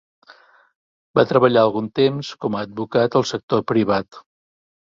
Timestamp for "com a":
2.47-2.65